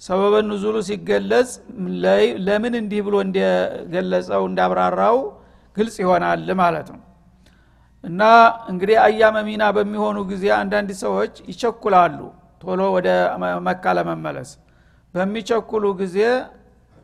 ሰበበ 0.02 0.34
ንዙሉ 0.48 0.76
ሲገለጽ 0.88 1.50
ለምን 2.46 2.74
እንዲህ 2.80 3.00
ብሎ 3.06 3.14
እንደገለጸው 3.26 4.42
እንዳብራራው 4.50 5.16
ግልጽ 5.76 5.96
ይሆናል 6.04 6.46
ማለት 6.60 6.88
ነው። 6.94 7.00
እና 8.04 8.20
እንግዲህ 8.70 8.96
አያመ 9.04 9.36
ሚና 9.48 9.64
በሚሆኑ 9.76 10.18
ጊዜ 10.30 10.44
አንዳንድ 10.60 10.90
ሰዎች 11.02 11.34
ይቸኩላሉ 11.50 12.18
ቶሎ 12.62 12.80
ወደ 12.96 13.08
መካ 13.66 13.92
ለመመለስ። 13.98 14.50
በሚቸኩሉ 15.14 15.84
ጊዜ 16.00 16.16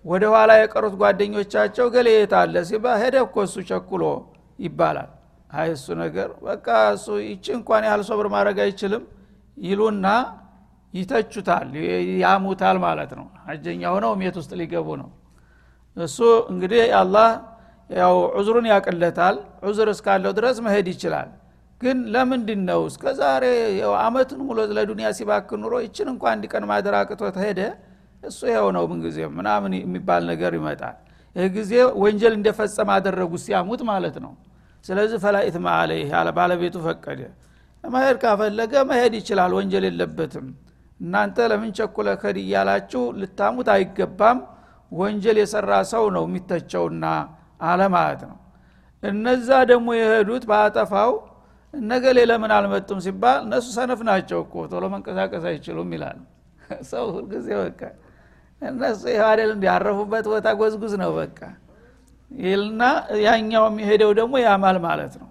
ወደ 0.04 0.24
ኋላ 0.32 0.50
የቀሩት 0.60 0.94
ጓደኞቻቸው 1.00 1.86
ገሌየት 1.94 2.32
አለ 2.40 2.56
ሲባ 2.68 2.86
ሄደ 3.02 3.16
እኮ 3.26 3.36
እሱ 3.46 3.56
ቸኩሎ 3.70 4.02
ይባላል። 4.58 5.10
አይ 5.52 5.68
እሱ 5.76 5.86
ነገር 6.02 6.28
በቃ 6.46 6.66
እሱ 6.96 7.06
ይቺ 7.26 7.46
እንኳን 7.58 7.82
ያህል 7.88 8.02
ሶብር 8.08 8.26
ማድረግ 8.34 8.58
አይችልም 8.64 9.02
ይሉና 9.56 10.06
ይተቹታል 10.96 11.68
ያሙታል 12.22 12.76
ማለት 12.84 13.12
ነው። 13.18 13.26
አጀኛ 13.48 13.82
ሆነው 13.94 14.12
ሜት 14.20 14.36
ውስጥ 14.40 14.52
ሊገቡ 14.60 14.88
ነው። 15.02 15.10
እሱ 15.96 16.18
እንግዲህ 16.52 16.82
አላህ 17.00 17.28
ያው 17.90 18.14
ዑዝሩን 18.38 18.66
ያቅለታል። 18.72 19.36
ዑዝር 19.66 19.88
እስካለው 19.92 20.32
ድረስ 20.38 20.56
መሄድ 20.66 20.86
ይችላል። 20.92 21.28
ግን 21.80 21.98
ለምንድን 22.14 22.60
ነው 22.68 22.80
እስከ 22.90 23.04
ዛሬ 23.18 23.44
አመቱን 24.02 24.40
ሙሎ 24.48 24.58
ለዱኒያ 24.76 25.08
ሲባክን 25.18 25.60
ኑሮ 25.64 25.74
ይችን 25.84 26.08
እንኳ 26.12 26.24
አንድ 26.32 26.44
ቀን 26.52 26.64
ማደር 26.70 26.94
አቅቶት 27.00 27.36
ሄደ? 27.44 27.60
እሱ 28.22 28.40
ይኸው 28.50 28.68
ነው 28.76 28.84
ምንጊዜ 28.92 29.18
ምናምን 29.36 29.72
የሚባል 29.78 30.22
ነገር 30.30 30.52
ይመጣል። 30.58 30.96
ይህ 31.36 31.48
ጊዜ 31.56 31.72
ወንጀል 32.02 32.34
እንደፈጸመ 32.38 32.88
አደረጉ 32.96 33.32
ሲያሙት 33.44 33.80
ማለት 33.90 34.16
ነው። 34.24 34.32
ስለዚህ 34.84 35.18
ፈላኢት 35.24 35.56
ማአለይህ 35.64 36.10
አለ። 36.18 36.28
ባለቤቱ 36.38 36.76
ፈቀደ። 36.86 37.20
መሄድ 37.84 38.16
ካፈለገ 38.22 38.74
መሄድ 38.90 39.12
ይችላል። 39.20 39.50
ወንጀል 39.58 39.84
የለበትም 39.88 40.46
እናንተ 41.00 41.36
ለምን 41.50 41.70
ቸኩለ 41.78 42.08
ከድ 42.20 42.36
እያላችሁ 42.42 43.02
ልታሙት 43.20 43.68
አይገባም? 43.74 44.38
ወንጀል 44.92 45.36
የሰራ 45.42 45.70
ሰው 45.92 46.04
ነው 46.16 46.24
የሚተቸውና 46.28 47.04
አለ 47.62 47.80
ማለት 47.94 48.22
ነው። 48.30 48.36
እነዛ 49.02 49.48
ደግሞ 49.70 49.88
የሄዱት 49.98 50.44
በአጠፋው 50.50 51.12
እነገሌ 51.74 52.18
ለምን 52.30 52.52
አልመጡም 52.56 52.98
ሲባል 53.06 53.38
እነሱ 53.44 53.66
ሰነፍ 53.76 54.00
ናቸው 54.08 54.38
እኮ 54.44 54.54
ቶሎ 54.72 54.84
መንቀሳቀስ 54.94 55.44
አይችሉም 55.50 55.90
ይላል። 55.96 56.18
ሰው 56.90 57.04
ሁልጊዜ 57.16 57.48
በቃ 57.60 57.80
እነሱ 58.62 59.02
ይህ 59.12 59.22
አደል 59.28 59.50
እንዲያረፉበት 59.54 60.26
ቦታ 60.32 60.46
ጎዝጉዝ 60.60 60.94
ነው 61.02 61.10
በቃ። 61.18 61.38
ይልና 62.30 62.82
ያኛው 63.24 63.64
የሚሄደው 63.68 64.12
ደግሞ 64.18 64.34
ያማል 64.46 64.78
ማለት 64.86 65.14
ነው። 65.20 65.28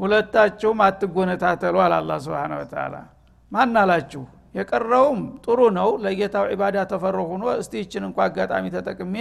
ሁለታችሁም 0.00 0.80
አትጎነታተሉ 0.86 1.76
አለ 1.84 1.92
አላ 2.00 2.16
ስብን 2.24 2.52
ወተላ 2.58 2.94
ማን 3.52 3.76
አላችሁ 3.82 4.22
የቀረውም 4.56 5.20
ጥሩ 5.44 5.60
ነው። 5.78 5.88
ለጌታው 6.04 6.44
ዒባዳ 6.52 6.76
ተፈሮ 6.90 7.18
ሆኖ 7.30 7.44
እስቲ 7.60 7.74
ይችን 7.82 8.04
እንኳ 8.08 8.18
አጋጣሚ 8.26 8.64
ተጠቅሜ 8.76 9.14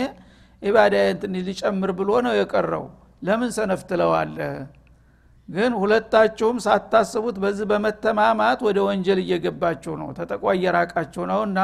ዒባዳ 0.61 0.93
ትንሽ 1.21 1.43
ሊጨምር 1.49 1.91
ብሎ 1.99 2.09
ነው 2.25 2.33
የቀረው። 2.39 2.85
ለምን 3.21 3.49
ሰነፍ 3.57 3.81
ትለዋለህ? 3.89 4.53
ግን 5.49 5.71
ሁለታችሁም 5.81 6.57
ሳታስቡት 6.65 7.35
በዚህ 7.43 7.65
በመተማማት 7.71 8.59
ወደ 8.67 8.77
ወንጀል 8.87 9.19
እየገባችሁ 9.23 9.93
ነው። 10.01 10.07
ተጠቋ 10.19 10.43
እየራቃችሁ 10.57 11.23
ነው 11.31 11.41
እና 11.47 11.59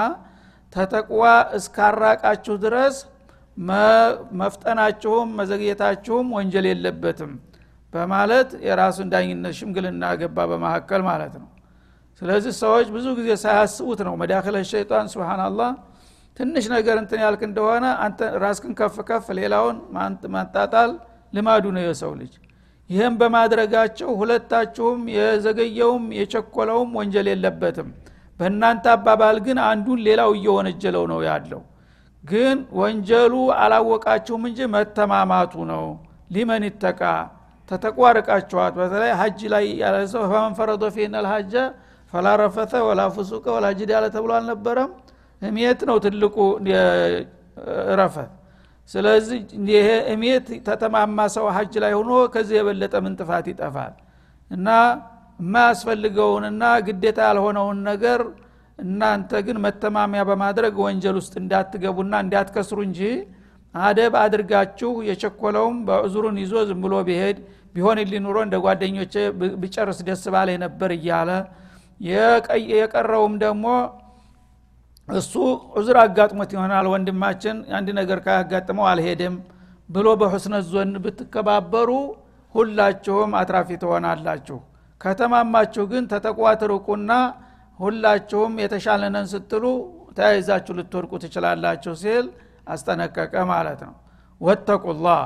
ተጠቋ 0.73 1.11
እስካራቃችሁ 1.57 2.55
ድረስ 2.65 2.97
መፍጠናችሁም 4.41 5.29
መዘግየታችሁም 5.39 6.27
ወንጀል 6.37 6.65
የለበትም 6.69 7.31
በማለት 7.93 8.49
የራሱን 8.67 9.07
ዳኝነት 9.13 9.55
ሽምግልና 9.57 10.03
ገባ 10.21 10.45
በመካከል 10.51 11.01
ማለት 11.07 11.33
ነው 11.41 11.47
ስለዚህ 12.21 12.53
ሰዎች 12.59 12.87
ብዙ 12.95 13.05
ጊዜ 13.19 13.29
ሳያስቡት 13.43 13.99
ነው 14.07 14.13
መዳክለ 14.21 14.57
ሸይጣን 14.71 15.05
ስብናላህ 15.13 15.69
ትንሽ 16.37 16.65
ነገር 16.73 16.95
እንትን 17.01 17.19
ያልክ 17.23 17.41
እንደሆነ 17.47 17.85
አንተ 18.03 18.19
ራስክን 18.43 18.73
ከፍ 18.79 18.97
ከፍ 19.09 19.25
ሌላውን 19.39 19.77
ማጣጣል 20.35 20.91
ልማዱ 21.33 21.65
ነው 21.75 21.83
የሰው 21.85 22.13
ልጅ። 22.19 22.33
ይህም 22.89 23.13
በማድረጋቸው 23.19 24.09
ሁለታችሁም 24.19 25.01
የዘገየውም 25.15 26.05
የቸኮለውም 26.17 26.89
ወንጀል 26.99 27.27
የለበትም። 27.31 27.89
በእናንተ 28.39 28.85
አባባል 28.93 29.37
ግን 29.45 29.57
አንዱን 29.65 29.99
ሌላው 30.07 30.31
እየወነጀለው 30.37 31.05
ነው 31.11 31.19
ያለው። 31.27 31.61
ግን 32.23 32.57
ወንጀሉ 32.79 33.33
አላወቃችሁም 33.59 34.43
እንጂ 34.49 34.59
መተማማቱ 34.73 35.53
ነው። 35.71 35.85
ሊመን 36.35 36.65
ይተቃ። 36.67 37.01
ተተቋርቃችኋት 37.69 38.73
በተለይ 38.79 39.11
ሀጅ 39.19 39.39
ላይ 39.53 39.65
ያለ 39.81 39.95
ሰው 40.13 40.23
ፈመን 40.31 40.53
ፈረዶ 40.57 40.83
አልሀጀ 41.15 41.53
ፈላ 42.13 42.27
ረፈተ 42.41 42.73
ወላ 42.87 43.01
ፍሱቀ 43.15 43.45
ወላ 43.55 43.65
ጅዳለ 43.79 44.05
ተብሎ 44.15 44.31
አልነበረም። 44.37 44.91
እሜት 45.41 45.79
ነው 45.89 45.97
ትልቁ 46.05 46.35
ረፈት 47.99 48.31
ስለዚህ 48.89 49.39
ይሄ 49.71 49.89
እሜት 50.13 50.47
ተተማማ 50.67 51.17
ሰው 51.35 51.45
ሀጅ 51.57 51.73
ላይ 51.83 51.93
ሆኖ 51.99 52.11
ከዚህ 52.33 52.55
የበለጠ 52.59 52.93
ምን 53.05 53.13
ጥፋት 53.19 53.45
ይጠፋል? 53.51 53.93
እና 54.51 54.67
የማያስፈልገውንና 55.39 56.63
ግዴታ 56.87 57.19
ያልሆነውን 57.29 57.77
ነገር 57.89 58.19
እናንተ 58.79 59.31
ግን 59.45 59.57
መተማሚያ 59.65 60.21
በማድረግ 60.29 60.75
ወንጀል 60.85 61.15
ውስጥ 61.21 61.33
እንዳትገቡና 61.41 62.13
እንዳትከስሩ 62.25 62.77
እንጂ 62.87 62.99
አደብ 63.75 64.13
አድርጋችሁ 64.23 64.91
የቸኮለውም 65.09 65.77
በዕዙሩን 65.87 66.37
ይዞ 66.43 66.53
ዝም 66.69 66.79
ብሎ 66.85 66.93
ቢሄድ 67.09 67.37
ቢሆን 67.75 67.99
ሊኑሮ 68.11 68.37
እንደ 68.45 68.55
ጓደኞቼ 68.65 69.13
ብጨርስ 69.61 69.99
ደስ 70.07 70.23
ባለ 70.33 70.49
ነበር 70.65 70.91
እያለ 70.97 71.29
የቀረውም 72.71 73.33
ደግሞ 73.43 73.65
እሱ 75.09 75.33
ዑዝር 75.75 75.97
አጋጥሞት 76.01 76.51
ይሆናል 76.55 76.85
ወንድማችን 76.91 77.57
አንድ 77.77 77.87
ነገር 77.99 78.19
ካያጋጥመው 78.25 78.85
አልሄድም 78.91 79.35
ብሎ 79.89 80.07
በሑስነት 80.21 80.65
ዞን 80.71 80.91
ብትከባበሩ 81.05 81.89
ሁላችሁም 82.55 83.31
አትራፊ 83.39 83.69
ትሆናላችሁ። 83.81 84.57
ከተማማችሁ 85.01 85.83
ግን 85.91 86.03
ተተቋት 86.11 86.61
ርቁና 86.71 87.11
ሁላችሁም 87.79 88.53
የተሻለነን 88.63 89.27
ስትሉ 89.33 89.63
ተያይዛችሁ 90.17 90.73
ልትወድቁ 90.79 91.13
ትችላላችሁ 91.23 91.93
ሲል 92.01 92.25
አስጠነቀቀ 92.67 93.33
ማለት 93.51 93.79
ነው። 93.87 93.95
ወተቁላህ 94.41 95.23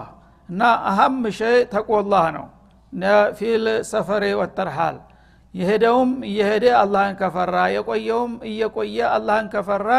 እና 0.49 0.61
አሀም 0.89 1.17
ሸይ 1.39 1.57
ተቆላህ 1.73 2.25
ነው። 2.37 2.45
ፊል 3.37 3.63
ሰፈሬ 3.91 4.23
ወተርሃል 4.41 4.97
የሄደውም 5.55 6.11
እየሄደ 6.29 6.65
አላህን 6.79 7.13
ከፈራ 7.19 7.57
የቆየውም 7.75 8.33
እየቆየ 8.49 8.97
አላህን 9.15 9.47
ከፈራ 9.53 9.89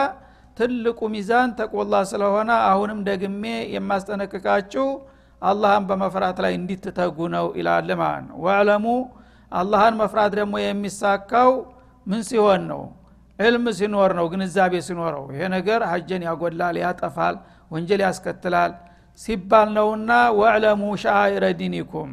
ትልቁ 0.57 0.99
ሚዛን 1.15 1.51
ተቆላ 1.59 1.95
ስለሆነ 2.11 2.51
አሁንም 2.69 3.01
ደግሜ 3.09 3.43
የማስጠነቅቃችሁ 3.75 4.87
አላህን 5.43 5.85
በመፍራት 5.89 6.39
ላይ 6.45 6.53
እንዲትተጉ 6.59 7.17
ነው 7.35 7.47
ይላል 7.59 7.89
ማለት 8.03 8.25
ነው። 8.29 8.37
ወዕለሙ 8.47 8.87
አላህን 9.53 9.97
መፍራት 10.01 10.33
ደግሞ 10.39 10.55
የሚሳካው 10.61 11.51
ምን 12.07 12.23
ሲሆን 12.29 12.63
ነው? 12.71 12.83
ዕልም 13.39 13.65
ሲኖር 13.79 14.11
ነው 14.19 14.27
ግንዛቤ 14.33 14.75
ሲኖረው 14.87 15.25
ይሄ 15.33 15.43
ነገር 15.55 15.81
ሀጀን 15.91 16.23
ያጎላል 16.29 16.77
ያጠፋል 16.85 17.35
ወንጀል 17.71 18.01
ያስከትላል 18.07 18.73
ሲባል 19.21 19.69
ነውና 19.77 20.11
ወዕለሙ 20.39 20.83
ሻኢረ 21.03 21.45
ዲኒኩም 21.61 22.11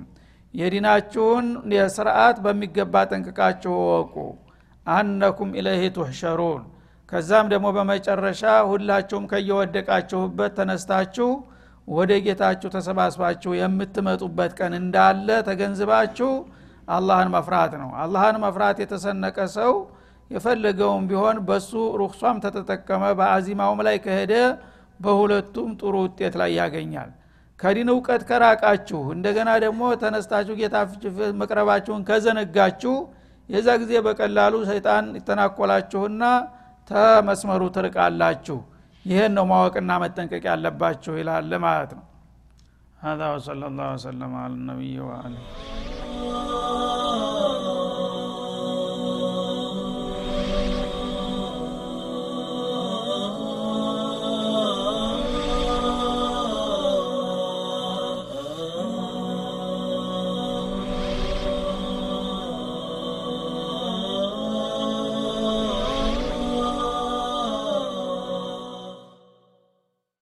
የዲናችሁን 0.53 1.45
የስርዓት 1.75 2.37
በሚገባ 2.45 3.03
ጠንቅቃችሁ 3.11 3.73
ወቁ 3.89 4.15
አነኩም 4.85 5.51
ኢለይህ 5.59 5.83
ትሕሸሩን 5.95 6.61
ከዛም 7.09 7.47
ደግሞ 7.53 7.67
በመጨረሻ 7.77 8.41
ሁላችሁም 8.69 9.25
ከየወደቃችሁበት 9.31 10.53
ተነስታችሁ 10.59 11.29
ወደ 11.87 12.11
ጌታችሁ 12.25 12.69
ተሰባስባችሁ 12.75 13.51
የምትመጡበት 13.57 14.51
ቀን 14.59 14.73
እንዳለ 14.79 15.27
ተገንዝባችሁ 15.47 16.29
አላህን 16.87 17.29
መፍራት 17.35 17.73
ነው። 17.81 17.89
አላህን 18.03 18.37
መፍራት 18.45 18.77
የተሰነቀ 18.83 19.37
ሰው 19.57 19.73
የፈለገውም 20.31 21.03
ቢሆን 21.09 21.37
በሱ 21.47 21.71
ሩክሷም 22.01 22.37
ተተጠቀመ 22.45 23.03
በአዚማውም 23.19 23.81
ላይ 23.87 23.97
ከሄደ 24.05 24.33
በሁለቱም 24.99 25.69
ጥሩ 25.81 25.93
ውጤት 26.05 26.33
ላይ 26.41 26.51
ያገኛል 26.59 27.09
ከዲን 27.62 27.88
እውቀት 27.94 28.22
ከራቃችሁ 28.28 29.00
እንደገና 29.16 29.50
ደግሞ 29.64 29.82
ተነስታችሁ 30.02 30.54
ጌታ 30.60 30.76
መቅረባችሁን 31.40 32.02
ከዘነጋችሁ 32.08 32.94
የዛ 33.48 33.68
ጊዜ 33.82 33.92
በቀላሉ 34.06 34.54
ሰይጣን 34.70 35.06
ይተናኮላችሁና 35.18 36.24
ተመስመሩ 36.90 37.62
ትርቃላችሁ 37.76 38.58
ይህን 39.04 39.32
ነው 39.38 39.46
ማወቅና 39.52 39.90
መጠንቀቅ 40.04 40.44
ያለባችሁ 40.52 41.14
ይላል 41.22 41.52
ማለት 41.66 41.92
ነው 41.98 42.04
هذا 43.00 43.26
وصلى 43.34 43.66
الله 43.70 43.88
وسلم 43.96 44.32
على 44.42 44.54
النبي 44.60 44.94
وآله 45.00 45.40